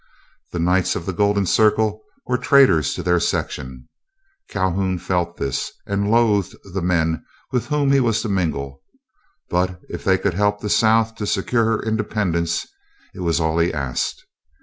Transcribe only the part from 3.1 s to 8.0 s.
section. Calhoun felt this, and loathed the men with whom he